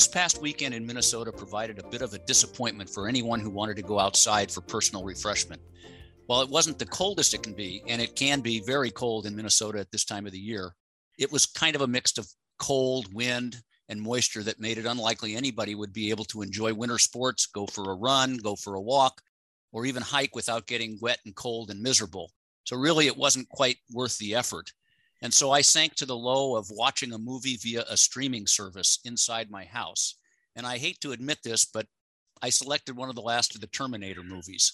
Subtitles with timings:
[0.00, 3.76] This past weekend in Minnesota provided a bit of a disappointment for anyone who wanted
[3.76, 5.60] to go outside for personal refreshment.
[6.24, 9.36] While it wasn't the coldest it can be, and it can be very cold in
[9.36, 10.74] Minnesota at this time of the year,
[11.18, 12.26] it was kind of a mix of
[12.58, 13.60] cold, wind,
[13.90, 17.66] and moisture that made it unlikely anybody would be able to enjoy winter sports, go
[17.66, 19.20] for a run, go for a walk,
[19.70, 22.32] or even hike without getting wet and cold and miserable.
[22.64, 24.72] So, really, it wasn't quite worth the effort.
[25.22, 29.00] And so I sank to the low of watching a movie via a streaming service
[29.04, 30.16] inside my house.
[30.56, 31.86] And I hate to admit this, but
[32.42, 34.72] I selected one of the last of the Terminator movies.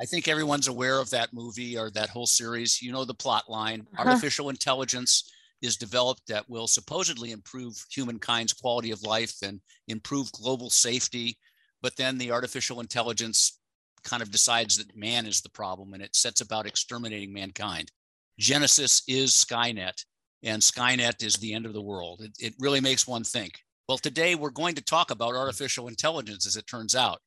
[0.00, 2.80] I think everyone's aware of that movie or that whole series.
[2.80, 4.08] You know the plot line uh-huh.
[4.08, 10.70] artificial intelligence is developed that will supposedly improve humankind's quality of life and improve global
[10.70, 11.36] safety.
[11.82, 13.58] But then the artificial intelligence
[14.04, 17.90] kind of decides that man is the problem and it sets about exterminating mankind.
[18.38, 20.04] Genesis is Skynet,
[20.44, 22.20] and Skynet is the end of the world.
[22.22, 23.54] It, it really makes one think.
[23.88, 27.18] Well, today we're going to talk about artificial intelligence, as it turns out.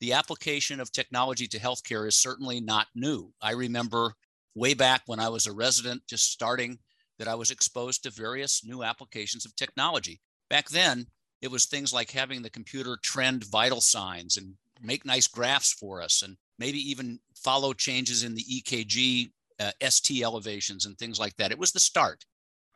[0.00, 3.32] The application of technology to healthcare is certainly not new.
[3.40, 4.14] I remember
[4.56, 6.78] way back when I was a resident, just starting,
[7.20, 10.20] that I was exposed to various new applications of technology.
[10.50, 11.06] Back then,
[11.42, 16.02] it was things like having the computer trend vital signs and make nice graphs for
[16.02, 21.36] us, and maybe even follow changes in the EKG uh, ST elevations and things like
[21.36, 21.50] that.
[21.50, 22.24] It was the start.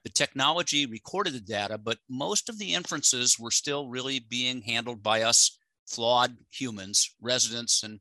[0.04, 5.02] The technology recorded the data, but most of the inferences were still really being handled
[5.02, 8.00] by us flawed humans, residents and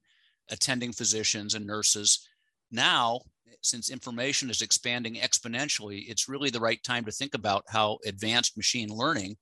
[0.49, 2.27] attending physicians and nurses.
[2.71, 3.21] Now,
[3.61, 8.55] since information is expanding exponentially, it's really the right time to think about how advanced
[8.55, 9.37] machine learning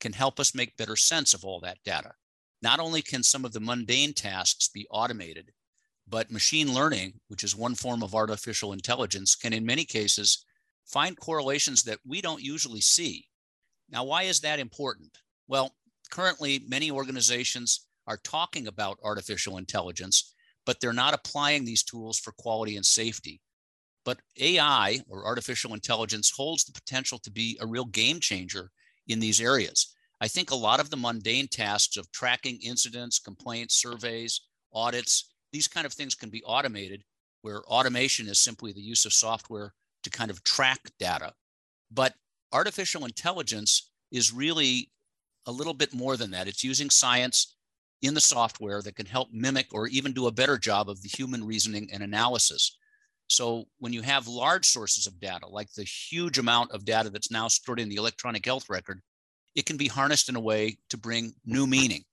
[0.00, 2.12] can help us make better sense of all that data.
[2.62, 5.52] Not only can some of the mundane tasks be automated,
[6.10, 10.44] but machine learning, which is one form of artificial intelligence, can in many cases
[10.86, 13.26] find correlations that we don't usually see.
[13.90, 15.18] Now, why is that important?
[15.46, 15.74] Well,
[16.10, 20.34] currently, many organizations are talking about artificial intelligence,
[20.64, 23.40] but they're not applying these tools for quality and safety.
[24.04, 28.70] But AI or artificial intelligence holds the potential to be a real game changer
[29.06, 29.94] in these areas.
[30.20, 34.40] I think a lot of the mundane tasks of tracking incidents, complaints, surveys,
[34.72, 37.04] audits, these kind of things can be automated
[37.42, 39.72] where automation is simply the use of software
[40.02, 41.32] to kind of track data.
[41.90, 42.14] But
[42.52, 44.90] artificial intelligence is really
[45.46, 46.48] a little bit more than that.
[46.48, 47.56] It's using science
[48.02, 51.08] in the software that can help mimic or even do a better job of the
[51.08, 52.76] human reasoning and analysis.
[53.28, 57.30] So when you have large sources of data, like the huge amount of data that's
[57.30, 59.00] now stored in the electronic health record,
[59.54, 62.04] it can be harnessed in a way to bring new meaning.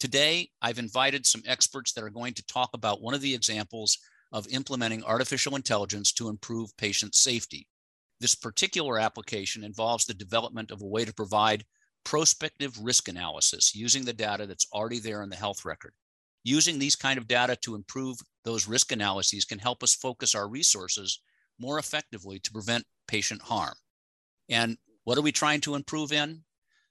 [0.00, 3.98] Today, I've invited some experts that are going to talk about one of the examples
[4.32, 7.68] of implementing artificial intelligence to improve patient safety.
[8.18, 11.66] This particular application involves the development of a way to provide
[12.02, 15.92] prospective risk analysis using the data that's already there in the health record.
[16.44, 20.48] Using these kind of data to improve those risk analyses can help us focus our
[20.48, 21.20] resources
[21.58, 23.74] more effectively to prevent patient harm.
[24.48, 26.42] And what are we trying to improve in?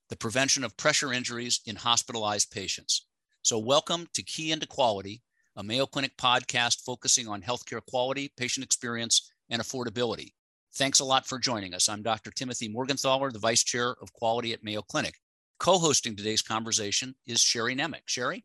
[0.10, 3.06] The prevention of pressure injuries in hospitalized patients.
[3.44, 5.22] So, welcome to Key into Quality,
[5.56, 10.34] a Mayo Clinic podcast focusing on healthcare quality, patient experience, and affordability.
[10.74, 11.88] Thanks a lot for joining us.
[11.88, 12.32] I'm Dr.
[12.32, 15.16] Timothy Morgenthaler, the Vice Chair of Quality at Mayo Clinic.
[15.60, 18.02] Co hosting today's conversation is Sherry Nemec.
[18.06, 18.44] Sherry?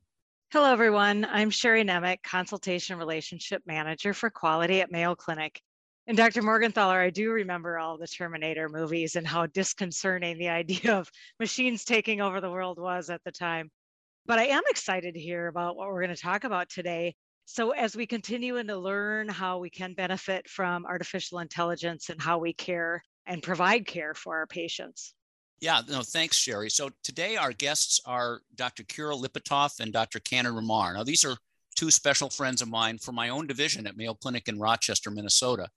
[0.52, 1.24] Hello, everyone.
[1.24, 5.60] I'm Sherry Nemec, Consultation Relationship Manager for Quality at Mayo Clinic.
[6.06, 6.42] And Dr.
[6.42, 11.10] Morgenthaler, I do remember all the Terminator movies and how disconcerting the idea of
[11.40, 13.70] machines taking over the world was at the time.
[14.26, 17.14] But I am excited to hear about what we're going to talk about today.
[17.46, 22.38] So, as we continue to learn how we can benefit from artificial intelligence and how
[22.38, 25.14] we care and provide care for our patients.
[25.60, 26.70] Yeah, no, thanks, Sherry.
[26.70, 28.82] So, today our guests are Dr.
[28.82, 30.20] Kira Lipatov and Dr.
[30.20, 30.94] Kannan Ramar.
[30.94, 31.36] Now, these are
[31.76, 35.68] two special friends of mine from my own division at Mayo Clinic in Rochester, Minnesota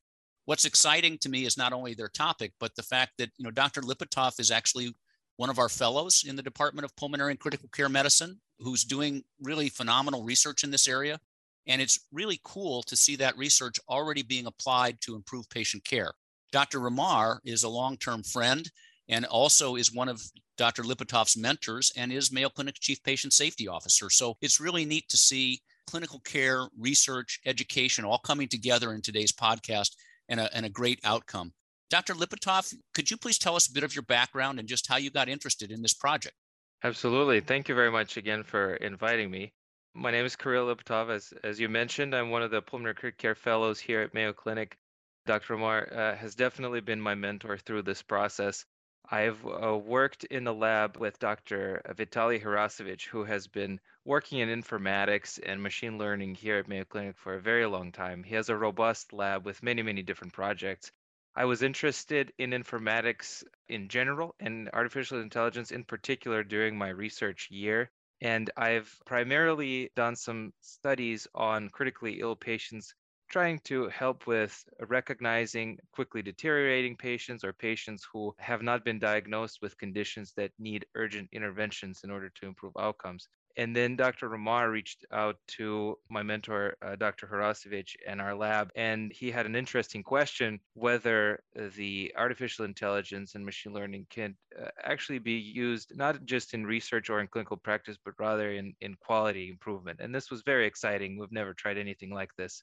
[0.47, 3.51] what's exciting to me is not only their topic, but the fact that you know
[3.51, 3.81] Dr.
[3.81, 4.95] Lipatov is actually
[5.35, 9.23] one of our fellows in the Department of Pulmonary and Critical Care Medicine, who's doing
[9.41, 11.19] really phenomenal research in this area.
[11.67, 16.13] And it's really cool to see that research already being applied to improve patient care.
[16.53, 16.79] Dr.
[16.79, 18.71] Ramar is a long term friend
[19.09, 20.21] and also is one of
[20.57, 20.83] Dr.
[20.83, 24.09] Lipatov's mentors and is Mayo Clinic Chief Patient Safety Officer.
[24.09, 29.33] So it's really neat to see clinical care, research, education all coming together in today's
[29.33, 29.91] podcast
[30.29, 31.53] and a, and a great outcome.
[31.89, 32.13] Dr.
[32.13, 35.09] Lipatov, could you please tell us a bit of your background and just how you
[35.09, 36.35] got interested in this project?
[36.83, 37.39] Absolutely.
[37.39, 39.53] Thank you very much again for inviting me.
[39.93, 41.09] My name is Kirill Lipatov.
[41.09, 44.77] As, as you mentioned, I'm one of the pulmonary care fellows here at Mayo Clinic.
[45.25, 45.53] Dr.
[45.53, 48.65] Ramar uh, has definitely been my mentor through this process.
[49.09, 51.81] I've uh, worked in the lab with Dr.
[51.95, 57.17] Vitaly Herasevich, who has been working in informatics and machine learning here at Mayo Clinic
[57.17, 58.21] for a very long time.
[58.23, 60.91] He has a robust lab with many, many different projects.
[61.37, 67.49] I was interested in informatics in general and artificial intelligence in particular during my research
[67.49, 67.89] year.
[68.19, 72.93] And I've primarily done some studies on critically ill patients
[73.29, 79.59] trying to help with recognizing quickly deteriorating patients or patients who have not been diagnosed
[79.61, 83.27] with conditions that need urgent interventions in order to improve outcomes.
[83.57, 84.29] And then Dr.
[84.29, 87.25] Ramar reached out to my mentor, uh, Dr.
[87.25, 91.41] Herasevich, and our lab, and he had an interesting question whether
[91.75, 97.09] the artificial intelligence and machine learning can uh, actually be used not just in research
[97.09, 100.01] or in clinical practice, but rather in, in quality improvement.
[100.01, 101.17] And this was very exciting.
[101.17, 102.61] We've never tried anything like this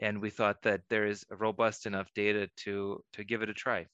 [0.00, 3.86] and we thought that there is robust enough data to to give it a try.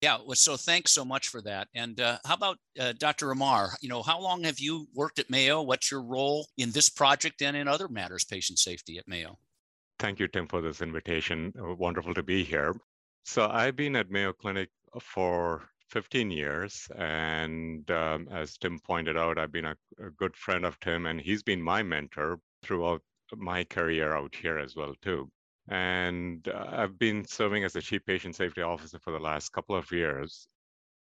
[0.00, 1.68] Yeah, well, so thanks so much for that.
[1.76, 3.28] And uh, how about uh, Dr.
[3.28, 3.70] Ramar?
[3.80, 5.62] You know, how long have you worked at Mayo?
[5.62, 9.38] What's your role in this project and in other matters, patient safety at Mayo?
[10.00, 11.52] Thank you, Tim, for this invitation.
[11.56, 12.74] Uh, wonderful to be here.
[13.24, 14.70] So I've been at Mayo Clinic
[15.00, 16.88] for 15 years.
[16.96, 21.20] And um, as Tim pointed out, I've been a, a, good friend of Tim, and
[21.20, 23.02] he's been my mentor throughout
[23.36, 25.30] my career out here as well too.
[25.68, 29.76] And uh, I've been serving as the chief patient safety officer for the last couple
[29.76, 30.48] of years.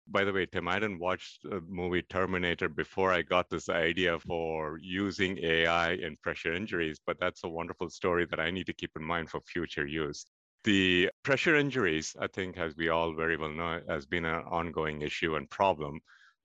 [0.06, 4.18] By the way, Tim, I didn't watch the movie Terminator before I got this idea
[4.20, 8.74] for using AI in pressure injuries, but that's a wonderful story that I need to
[8.74, 10.26] keep in mind for future use.
[10.64, 15.02] The pressure injuries, I think, as we all very well know, has been an ongoing
[15.02, 16.00] issue and problem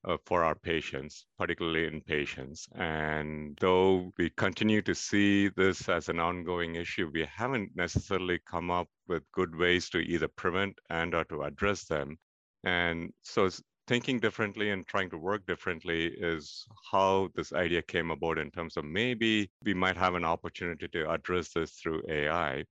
[0.06, 2.68] uh, for our patients, particularly in patients.
[2.76, 8.72] And though we continue to see this as an ongoing issue, we haven't necessarily come
[8.72, 12.18] up with good ways to either prevent and or to address them.
[12.64, 13.50] And so
[13.88, 18.78] thinking differently and trying to work differently is how this idea came about in terms
[18.78, 22.64] of maybe we might have an opportunity to address this through AI.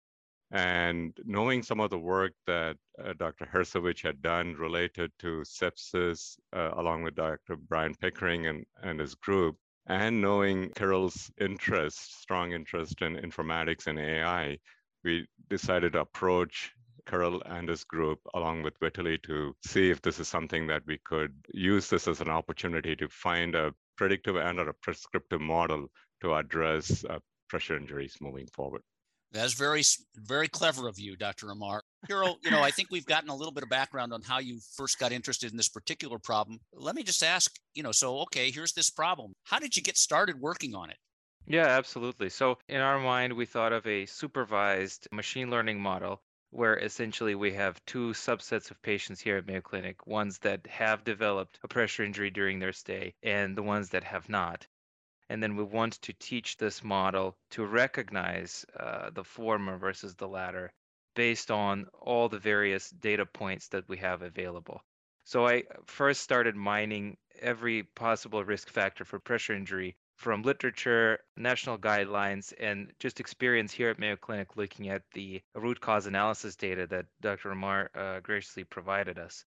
[0.53, 3.47] And knowing some of the work that uh, Dr.
[3.47, 7.57] Herasevich had done related to sepsis, uh, along with Dr.
[7.57, 9.57] Brian Pickering and, and his group,
[9.89, 14.59] and knowing Kirill's interest, strong interest in informatics and AI,
[15.05, 16.73] we decided to approach
[17.09, 20.99] Kirill and his group, along with Vitaly, to see if this is something that we
[21.05, 25.87] could use this as an opportunity to find a predictive and or a prescriptive model
[26.21, 27.19] to address uh,
[27.49, 28.83] pressure injuries moving forward.
[29.33, 29.83] That's very,
[30.15, 31.49] very clever of you, Dr.
[31.49, 31.83] Ramar.
[32.07, 34.61] Kirill, you know, I think we've gotten a little bit of background on how you
[34.77, 36.59] first got interested in this particular problem.
[36.73, 39.35] Let me just ask, you know, so, okay, here's this problem.
[39.45, 40.97] How did you get started working on it?
[41.47, 42.29] Yeah, absolutely.
[42.29, 47.53] So, in our mind, we thought of a supervised machine learning model where essentially we
[47.53, 52.05] have two subsets of patients here at Mayo Clinic ones that have developed a pressure
[52.05, 54.67] injury during their stay, and the ones that have not.
[55.29, 60.29] And then we want to teach this model to recognize uh, the former versus the
[60.29, 60.73] latter
[61.15, 64.83] based on all the various data points that we have available.
[65.25, 71.79] So I first started mining every possible risk factor for pressure injury from literature, national
[71.79, 76.87] guidelines, and just experience here at Mayo Clinic looking at the root cause analysis data
[76.87, 77.51] that Dr.
[77.51, 79.45] Ramar uh, graciously provided us.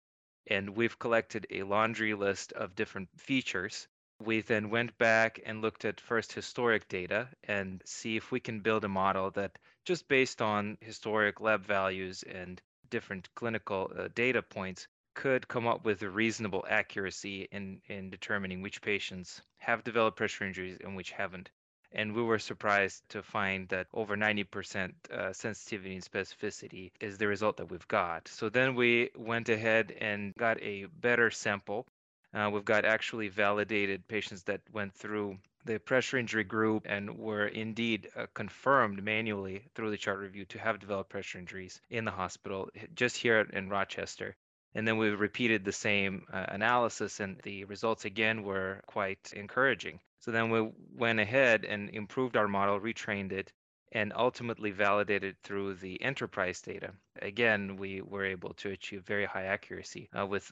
[0.47, 3.89] And we've collected a laundry list of different features
[4.21, 8.61] we then went back and looked at first historic data and see if we can
[8.61, 14.41] build a model that just based on historic lab values and different clinical uh, data
[14.41, 20.17] points could come up with a reasonable accuracy in, in determining which patients have developed
[20.17, 21.51] pressure injuries and which haven't.
[21.93, 27.29] And we were surprised to find that over 90% uh, sensitivity and specificity is the
[27.29, 28.27] result that we've got.
[28.27, 31.87] So then we went ahead and got a better sample
[32.35, 37.47] uh, we've got actually validated patients that went through the pressure injury group and were
[37.47, 42.11] indeed uh, confirmed manually through the chart review to have developed pressure injuries in the
[42.11, 44.37] hospital just here in Rochester.
[44.75, 50.01] And then we repeated the same uh, analysis, and the results again were quite encouraging.
[50.19, 53.53] So then we went ahead and improved our model, retrained it,
[53.95, 56.91] and ultimately validated through the enterprise data.
[57.23, 60.51] Again, we were able to achieve very high accuracy uh, with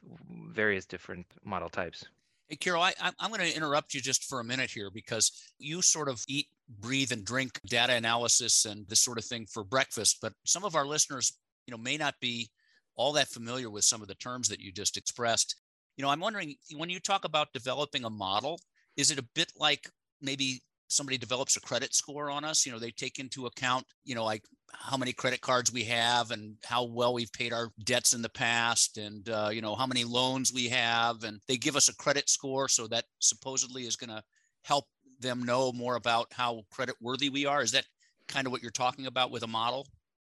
[0.53, 2.05] various different model types.
[2.49, 5.83] Hey, Kirill, I, am going to interrupt you just for a minute here because you
[5.83, 10.19] sort of eat, breathe, and drink data analysis and this sort of thing for breakfast.
[10.23, 11.33] But some of our listeners,
[11.67, 12.51] you know, may not be
[12.95, 15.57] all that familiar with some of the terms that you just expressed.
[15.97, 18.61] You know, I'm wondering when you talk about developing a model,
[18.97, 19.89] is it a bit like
[20.21, 24.15] maybe somebody develops a credit score on us you know they take into account you
[24.15, 24.45] know like
[24.75, 28.29] how many credit cards we have and how well we've paid our debts in the
[28.29, 31.97] past and uh, you know how many loans we have and they give us a
[31.97, 34.23] credit score so that supposedly is going to
[34.63, 34.87] help
[35.21, 37.63] them know more about how credit worthy we are.
[37.63, 37.87] Is that
[38.29, 39.87] kind of what you're talking about with a model?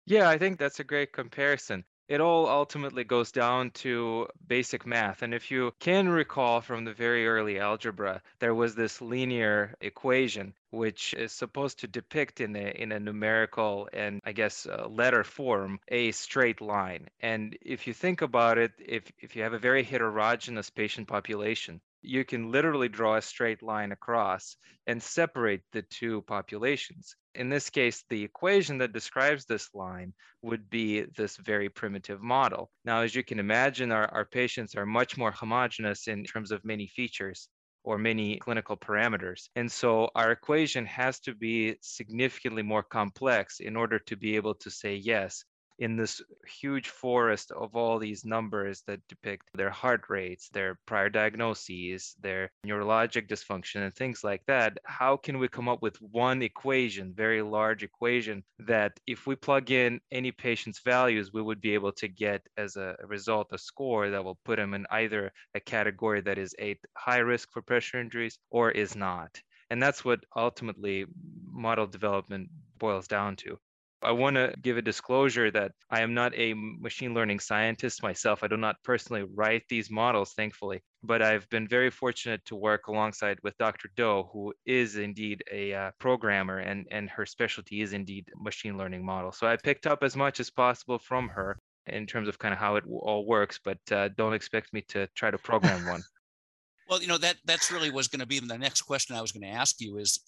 [0.06, 5.22] Yeah i think that's a great comparison it all ultimately goes down to basic math.
[5.22, 10.52] And if you can recall from the very early algebra, there was this linear equation
[10.70, 15.22] which is supposed to depict in a in a numerical and I guess uh, letter
[15.22, 17.08] form a straight line.
[17.20, 21.80] And if you think about it, if if you have a very heterogeneous patient population,
[22.02, 27.14] you can literally draw a straight line across and separate the two populations.
[27.34, 32.70] In this case, the equation that describes this line would be this very primitive model.
[32.84, 36.64] Now, as you can imagine, our, our patients are much more homogeneous in terms of
[36.64, 37.48] many features
[37.84, 39.48] or many clinical parameters.
[39.56, 44.54] And so our equation has to be significantly more complex in order to be able
[44.56, 45.44] to say, yes,
[45.80, 51.08] in this huge forest of all these numbers that depict their heart rates, their prior
[51.08, 56.42] diagnoses, their neurologic dysfunction, and things like that, how can we come up with one
[56.42, 61.74] equation, very large equation, that if we plug in any patient's values, we would be
[61.74, 65.60] able to get as a result a score that will put them in either a
[65.60, 69.40] category that is a high risk for pressure injuries or is not.
[69.70, 71.06] And that's what ultimately
[71.50, 73.58] model development boils down to.
[74.02, 78.42] I want to give a disclosure that I am not a machine learning scientist myself.
[78.42, 82.86] I do not personally write these models, thankfully, but I've been very fortunate to work
[82.88, 83.90] alongside with Dr.
[83.96, 89.04] Doe, who is indeed a uh, programmer and, and her specialty is indeed machine learning
[89.04, 89.32] model.
[89.32, 92.58] So I picked up as much as possible from her in terms of kind of
[92.58, 96.02] how it all works, but uh, don't expect me to try to program one.
[96.88, 99.32] well, you know, that that's really was going to be the next question I was
[99.32, 100.20] going to ask you is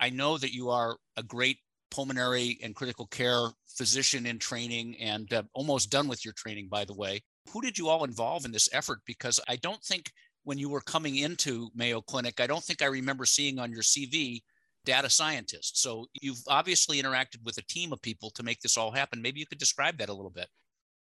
[0.00, 1.58] I know that you are a great
[1.90, 6.84] pulmonary and critical care physician in training and uh, almost done with your training, by
[6.84, 7.20] the way.
[7.52, 9.00] Who did you all involve in this effort?
[9.06, 10.10] Because I don't think
[10.44, 13.82] when you were coming into Mayo Clinic, I don't think I remember seeing on your
[13.82, 14.40] CV
[14.84, 15.82] data scientists.
[15.82, 19.20] So you've obviously interacted with a team of people to make this all happen.
[19.20, 20.48] Maybe you could describe that a little bit.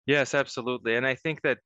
[0.05, 0.95] Yes, absolutely.
[0.95, 1.59] And I think that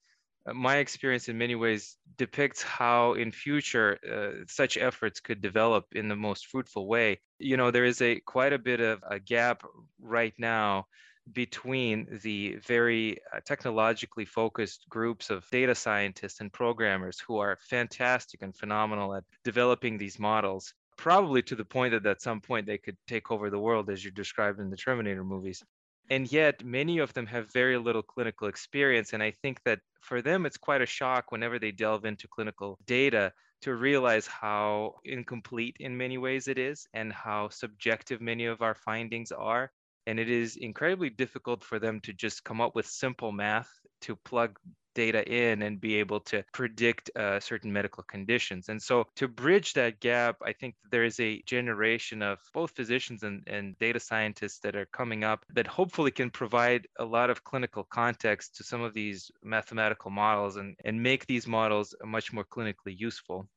[0.52, 6.10] my experience in many ways depicts how in future uh, such efforts could develop in
[6.10, 7.20] the most fruitful way.
[7.40, 9.64] You know there is a quite a bit of a gap
[10.02, 10.88] right now
[11.32, 18.42] between the very uh, technologically focused groups of data scientists and programmers who are fantastic
[18.42, 22.78] and phenomenal at developing these models probably to the point that at some point they
[22.78, 25.64] could take over the world as you described in the terminator movies
[26.10, 30.22] and yet many of them have very little clinical experience and i think that for
[30.22, 33.32] them it's quite a shock whenever they delve into clinical data
[33.64, 38.76] to realize how incomplete in many ways it is and how subjective many of our
[38.76, 39.72] findings are.
[40.06, 43.70] And it is incredibly difficult for them to just come up with simple math
[44.02, 44.60] to plug
[44.94, 48.70] data in and be able to predict uh, certain medical conditions.
[48.70, 53.24] And so, to bridge that gap, I think there is a generation of both physicians
[53.24, 57.44] and, and data scientists that are coming up that hopefully can provide a lot of
[57.44, 62.46] clinical context to some of these mathematical models and, and make these models much more
[62.46, 63.48] clinically useful.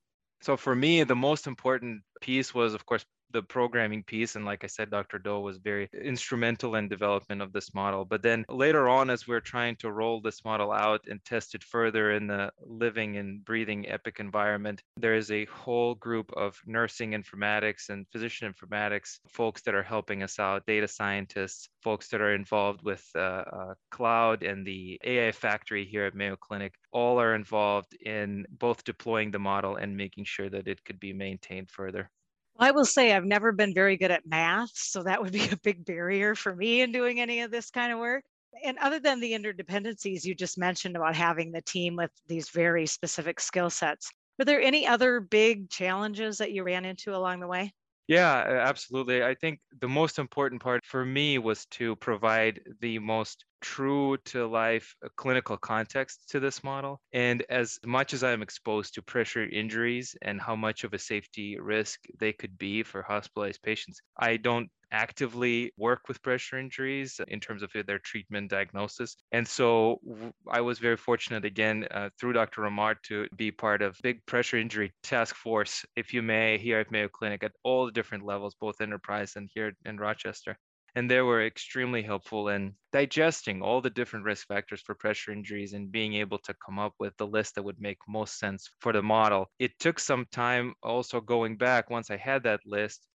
[0.43, 4.65] So for me, the most important piece was, of course, the programming piece and like
[4.65, 8.05] i said dr doe was very instrumental in development of this model.
[8.05, 11.63] But then later on as we're trying to roll this model out and test it
[11.63, 17.13] further in the living and breathing epic environment there is a whole group of nursing
[17.13, 22.35] informatics and physician informatics folks that are helping us out data scientists folks that are
[22.35, 27.35] involved with uh, uh, cloud and the ai factory here at mayo clinic all are
[27.35, 32.11] involved in both deploying the model and making sure that it could be maintained further
[32.59, 35.57] I will say I've never been very good at math, so that would be a
[35.57, 38.25] big barrier for me in doing any of this kind of work.
[38.65, 42.87] And other than the interdependencies you just mentioned about having the team with these very
[42.87, 47.47] specific skill sets, were there any other big challenges that you ran into along the
[47.47, 47.73] way?
[48.09, 48.37] Yeah,
[48.67, 49.23] absolutely.
[49.25, 54.47] I think the most important part for me was to provide the most true to
[54.47, 57.01] life clinical context to this model.
[57.13, 61.59] And as much as I'm exposed to pressure injuries and how much of a safety
[61.59, 67.41] risk they could be for hospitalized patients, I don't actively work with pressure injuries in
[67.41, 69.17] terms of their treatment diagnosis.
[69.33, 70.01] And so
[70.49, 72.63] I was very fortunate again uh, through Dr.
[72.63, 76.91] Ramar to be part of big pressure injury task force, if you may, here at
[76.91, 80.57] Mayo Clinic at all the different levels, both enterprise and here in Rochester.
[80.97, 85.75] And they were extremely helpful in digesting all the different risk factors for pressure injuries
[85.75, 88.93] and being able to come up with the list that would make most sense for
[88.93, 89.49] the model.
[89.61, 93.07] It took some time also going back once I had that list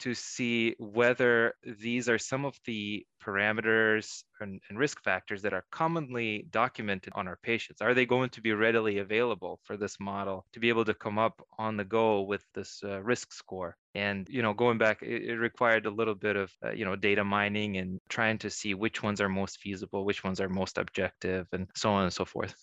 [0.00, 5.64] to see whether these are some of the parameters and, and, risk factors that are
[5.70, 7.82] commonly documented on our patients.
[7.82, 11.18] Are they going to be readily available for this model to be able to come
[11.18, 13.76] up on the go with this uh, risk score?
[13.94, 16.96] And you know, going back, it, it required a little bit of uh, you know
[16.96, 20.78] data mining and trying to see which ones are most feasible, which ones are most
[20.78, 22.54] objective, and so on and so forth.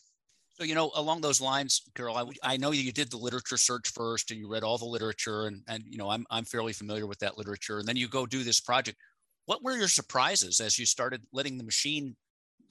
[0.57, 3.89] So, you know, along those lines, Kirill, I, I know you did the literature search
[3.89, 7.05] first and you read all the literature and, and, you know, I'm, I'm fairly familiar
[7.05, 7.77] with that literature.
[7.77, 8.97] And then you go do this project.
[9.45, 12.15] What were your surprises as you started letting the machine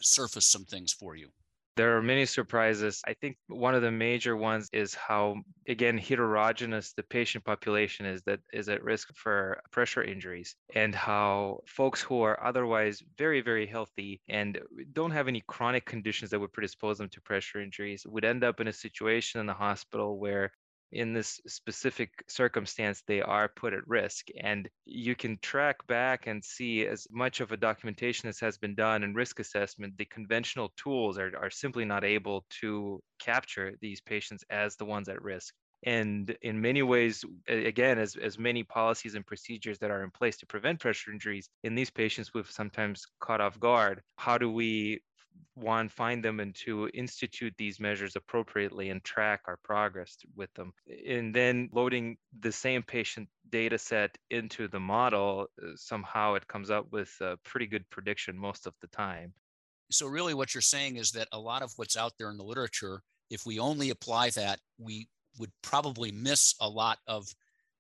[0.01, 1.29] surface some things for you?
[1.77, 3.03] There are many surprises.
[3.07, 5.37] I think one of the major ones is how,
[5.69, 11.61] again, heterogeneous the patient population is that is at risk for pressure injuries, and how
[11.67, 14.59] folks who are otherwise very, very healthy and
[14.95, 18.59] don't have any chronic conditions that would predispose them to pressure injuries would end up
[18.61, 20.53] in a situation in the hospital where
[20.93, 26.45] in this specific circumstance they are put at risk and you can track back and
[26.45, 30.73] see as much of a documentation as has been done in risk assessment the conventional
[30.77, 35.55] tools are, are simply not able to capture these patients as the ones at risk.
[35.85, 40.37] And in many ways again as, as many policies and procedures that are in place
[40.39, 44.01] to prevent pressure injuries in these patients we've sometimes caught off guard.
[44.17, 45.01] How do we
[45.55, 50.73] one find them and to institute these measures appropriately and track our progress with them.
[51.09, 56.71] And then loading the same patient data set into the model uh, somehow it comes
[56.71, 59.33] up with a pretty good prediction most of the time.
[59.91, 62.45] So really what you're saying is that a lot of what's out there in the
[62.45, 67.27] literature if we only apply that we would probably miss a lot of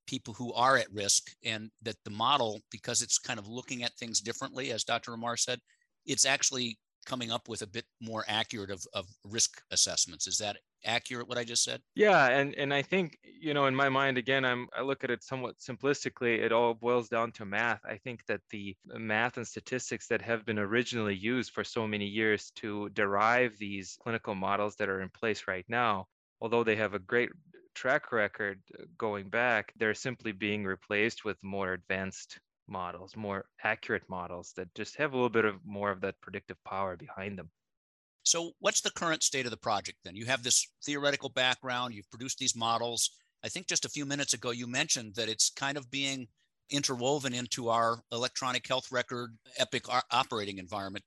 [0.06, 3.94] people who are at risk and that the model because it's kind of looking at
[3.94, 5.58] things differently as dr ramar said
[6.04, 10.26] it's actually coming up with a bit more accurate of, of risk assessments.
[10.26, 11.80] Is that accurate what I just said?
[11.94, 15.10] Yeah, and and I think you know in my mind again I'm I look at
[15.10, 16.38] it somewhat simplistically.
[16.38, 17.80] It all boils down to math.
[17.84, 22.06] I think that the math and statistics that have been originally used for so many
[22.06, 26.07] years to derive these clinical models that are in place right now,
[26.40, 27.31] although they have a great
[27.74, 28.61] track record
[28.96, 34.96] going back, they're simply being replaced with more advanced models, more accurate models that just
[34.96, 37.50] have a little bit of more of that predictive power behind them.
[38.22, 40.16] So, what's the current state of the project then?
[40.16, 43.11] You have this theoretical background, you've produced these models.
[43.44, 46.26] I think just a few minutes ago, you mentioned that it's kind of being
[46.70, 51.05] interwoven into our electronic health record Epic operating environment.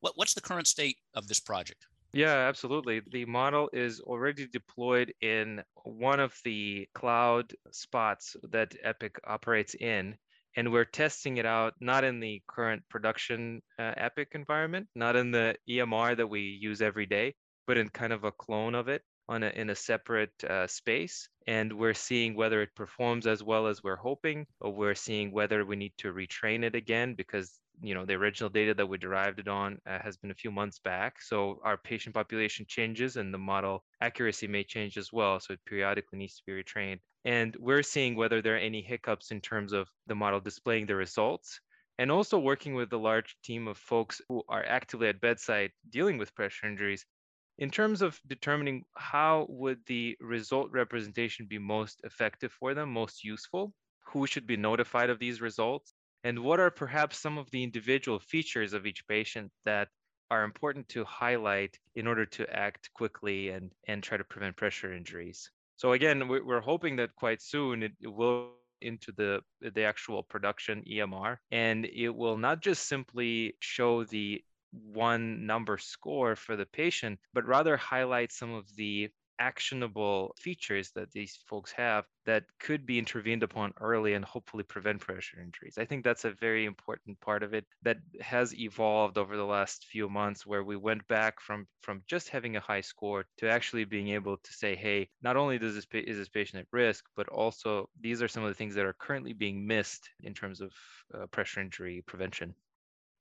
[0.00, 1.86] What, what's the current state of this project?
[2.12, 3.02] Yeah, absolutely.
[3.12, 10.16] The model is already deployed in one of the cloud spots that Epic operates in
[10.56, 15.30] and we're testing it out not in the current production uh, epic environment not in
[15.30, 17.34] the emr that we use every day
[17.66, 21.28] but in kind of a clone of it on a, in a separate uh, space.
[21.46, 25.64] And we're seeing whether it performs as well as we're hoping or we're seeing whether
[25.64, 29.38] we need to retrain it again because you know the original data that we derived
[29.38, 33.32] it on uh, has been a few months back so our patient population changes and
[33.32, 37.00] the model accuracy may change as well so it periodically needs to be retrained.
[37.24, 40.96] And we're seeing whether there are any hiccups in terms of the model displaying the
[40.96, 41.60] results
[41.98, 46.16] and also working with a large team of folks who are actively at bedside dealing
[46.16, 47.04] with pressure injuries.
[47.58, 53.22] In terms of determining how would the result representation be most effective for them most
[53.22, 53.74] useful
[54.06, 55.92] who should be notified of these results
[56.24, 59.88] and what are perhaps some of the individual features of each patient that
[60.30, 64.92] are important to highlight in order to act quickly and, and try to prevent pressure
[64.92, 65.50] injuries?
[65.76, 68.52] So again, we're hoping that quite soon it will
[68.82, 75.46] into the the actual production EMR, and it will not just simply show the one
[75.46, 79.08] number score for the patient, but rather highlight some of the
[79.40, 85.00] actionable features that these folks have that could be intervened upon early and hopefully prevent
[85.00, 85.78] pressure injuries.
[85.78, 89.86] I think that's a very important part of it that has evolved over the last
[89.86, 93.84] few months where we went back from from just having a high score to actually
[93.84, 97.28] being able to say, hey, not only does this is this patient at risk, but
[97.28, 100.70] also these are some of the things that are currently being missed in terms of
[101.14, 102.54] uh, pressure injury prevention.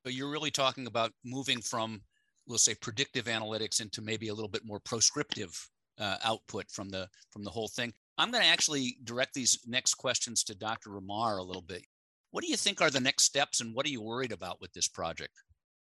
[0.04, 2.02] But you're really talking about moving from
[2.46, 7.08] we'll say predictive analytics into maybe a little bit more prescriptive uh, output from the
[7.32, 7.94] from the whole thing.
[8.18, 10.92] I'm going to actually direct these next questions to Dr.
[10.92, 11.84] Ramar a little bit.
[12.32, 14.74] What do you think are the next steps, and what are you worried about with
[14.74, 15.34] this project?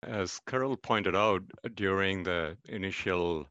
[0.02, 1.42] As Kirill pointed out
[1.74, 3.46] during the initial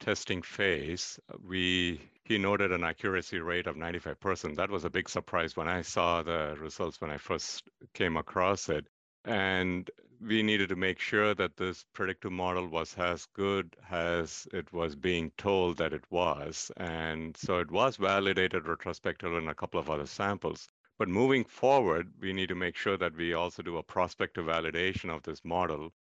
[0.00, 4.56] testing phase, we he noted an accuracy rate of 95%.
[4.56, 8.68] That was a big surprise when I saw the results when I first came across
[8.68, 8.86] it.
[9.24, 9.90] And
[10.24, 14.94] we needed to make sure that this predictive model was as good as it was
[14.94, 16.70] being told that it was.
[16.76, 20.68] And so it was validated retrospectively in a couple of other samples.
[20.98, 25.10] But moving forward, we need to make sure that we also do a prospective validation
[25.14, 25.92] of this model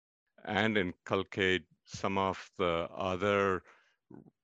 [0.44, 3.62] and inculcate some of the other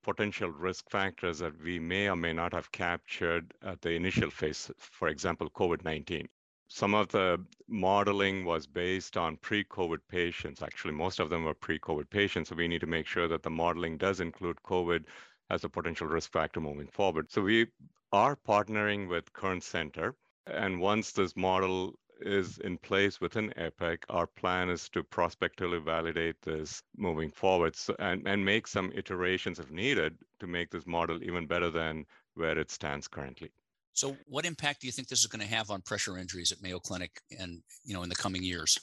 [0.03, 4.71] potential risk factors that we may or may not have captured at the initial phase,
[4.79, 6.29] for example, COVID 19.
[6.69, 10.63] Some of the modeling was based on pre COVID patients.
[10.63, 12.49] Actually, most of them were pre COVID patients.
[12.49, 15.05] So we need to make sure that the modeling does include COVID
[15.51, 17.31] as a potential risk factor moving forward.
[17.31, 17.69] So we
[18.13, 20.17] are partnering with Kern Center.
[20.47, 26.41] And once this model is in place within EPIC, our plan is to prospectively validate
[26.43, 31.23] this moving forward so, and, and make some iterations if needed to make this model
[31.23, 33.51] even better than where it stands currently.
[33.97, 36.61] So, what impact do you think this is going to have on pressure injuries at
[36.63, 38.79] Mayo Clinic, and you know, in the coming years?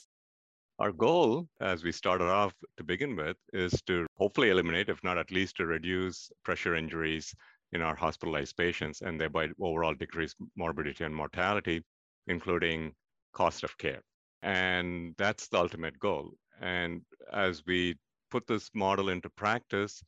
[0.80, 5.16] Our goal, as we started off to begin with, is to hopefully eliminate, if not
[5.16, 7.32] at least to reduce pressure injuries
[7.70, 11.80] in our hospitalized patients, and thereby overall decrease morbidity and mortality,
[12.26, 12.92] including
[13.32, 14.02] cost of care.
[14.42, 16.32] And that's the ultimate goal.
[16.60, 17.94] And as we
[18.32, 20.02] put this model into practice,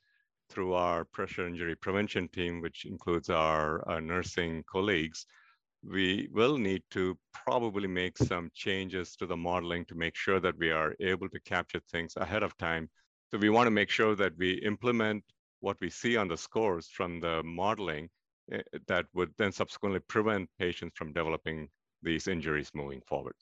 [0.48, 5.26] through our pressure injury prevention team, which includes our, our, nursing colleagues,
[5.82, 10.58] we will need to probably make some changes to the modeling to make sure that
[10.58, 12.88] we are able to capture things ahead of time.
[13.30, 15.24] So we want to make sure that we implement
[15.60, 18.08] what we see on the scores from the modeling
[18.52, 21.68] eh, that would then subsequently prevent patients from developing
[22.02, 23.34] these injuries moving forward.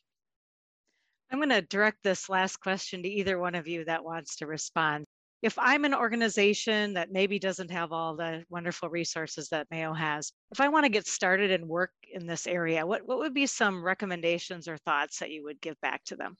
[1.30, 4.46] I'm going to direct this last question to either one of you that wants to
[4.46, 5.04] respond
[5.44, 10.32] if I'm an organization that maybe doesn't have all the wonderful resources that Mayo has,
[10.50, 13.44] if I want to get started and work in this area, what, what would be
[13.44, 16.34] some recommendations or thoughts that you would give back to them?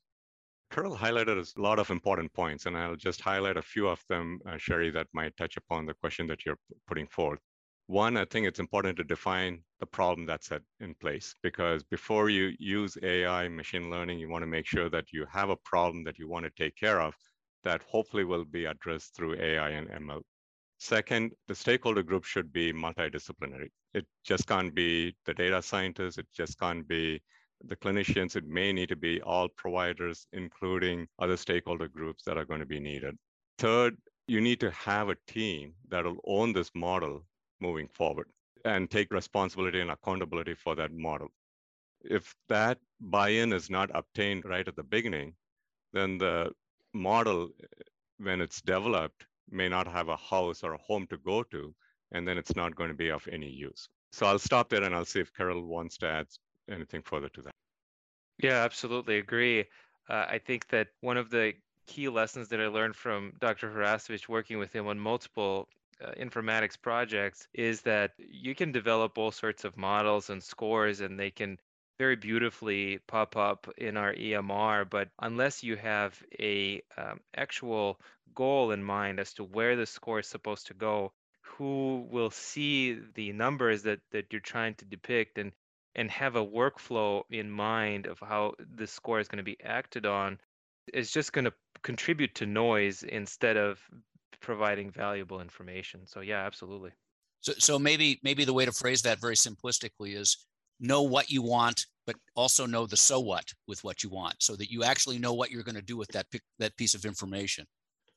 [0.73, 4.39] Kirill highlighted a lot of important points, and I'll just highlight a few of them,
[4.49, 7.41] uh, Sherry, that might touch upon the question that you're putting forth.
[7.89, 12.31] One, I think it's important to define the problem that's at, in place because before
[12.31, 16.05] you use AI, machine learning, you want to make sure that you have a problem
[16.05, 17.15] that you want to take care of
[17.65, 20.23] that hopefully will be addressed through AI and ML.
[20.79, 23.69] Second, the stakeholder group should be multidisciplinary.
[23.95, 27.23] It just can't be the data scientists, it just can't be
[27.67, 32.45] the clinicians, it may need to be all providers, including other stakeholder groups that are
[32.45, 33.17] going to be needed.
[33.59, 33.97] Third,
[34.27, 37.25] you need to have a team that will own this model
[37.61, 38.29] moving forward
[38.65, 41.29] and take responsibility and accountability for that model.
[42.03, 45.35] If that buy in is not obtained right at the beginning,
[45.93, 46.51] then the
[46.95, 47.51] model,
[48.19, 51.75] when it's developed, may not have a house or a home to go to,
[52.13, 53.89] and then it's not going to be of any use.
[54.13, 56.27] So I'll stop there and I'll see if Kirill wants to add
[56.71, 57.55] anything further to that.
[58.39, 59.65] Yeah, absolutely agree.
[60.09, 61.55] Uh, I think that one of the
[61.87, 63.71] key lessons that I learned from Dr.
[63.71, 65.69] Herasevich working with him on multiple
[66.03, 71.19] uh, informatics projects is that you can develop all sorts of models and scores and
[71.19, 71.59] they can
[71.99, 78.01] very beautifully pop up in our EMR, but unless you have a um, actual
[78.35, 82.99] goal in mind as to where the score is supposed to go, who will see
[83.15, 85.53] the numbers that, that you're trying to depict and
[85.97, 90.05] and have a workflow in mind of how the score is going to be acted
[90.07, 90.39] on
[90.93, 91.53] is just going to
[91.83, 93.79] contribute to noise instead of
[94.41, 96.07] providing valuable information.
[96.07, 96.91] So yeah, absolutely.
[97.41, 100.37] So, so maybe maybe the way to phrase that very simplistically is
[100.81, 104.57] know what you want, but also know the so what with what you want, so
[104.57, 106.27] that you actually know what you're going to do with that
[106.59, 107.67] that piece of information.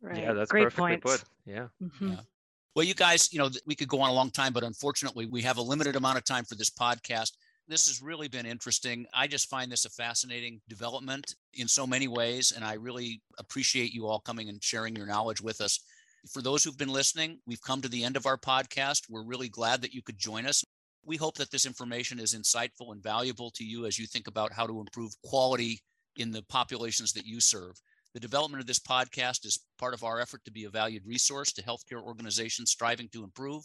[0.01, 0.23] Right.
[0.23, 1.23] Yeah, that's Great perfectly points.
[1.23, 1.23] put.
[1.45, 1.67] Yeah.
[1.81, 2.09] Mm-hmm.
[2.09, 2.19] yeah.
[2.75, 5.41] Well, you guys, you know, we could go on a long time, but unfortunately, we
[5.41, 7.31] have a limited amount of time for this podcast.
[7.67, 9.07] This has really been interesting.
[9.13, 13.93] I just find this a fascinating development in so many ways, and I really appreciate
[13.93, 15.79] you all coming and sharing your knowledge with us.
[16.31, 19.09] For those who've been listening, we've come to the end of our podcast.
[19.09, 20.63] We're really glad that you could join us
[21.07, 24.51] we hope that this information is insightful and valuable to you as you think about
[24.51, 25.79] how to improve quality
[26.17, 27.75] in the populations that you serve.
[28.13, 31.53] The development of this podcast is part of our effort to be a valued resource
[31.53, 33.63] to healthcare organizations striving to improve.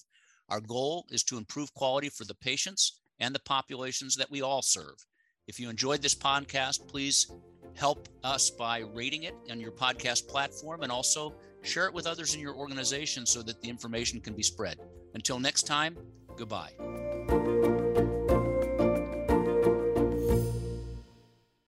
[0.50, 4.62] Our goal is to improve quality for the patients and the populations that we all
[4.62, 4.94] serve.
[5.48, 7.28] If you enjoyed this podcast, please
[7.74, 12.34] help us by rating it on your podcast platform and also share it with others
[12.34, 14.78] in your organization so that the information can be spread.
[15.14, 15.96] Until next time,
[16.36, 17.81] goodbye you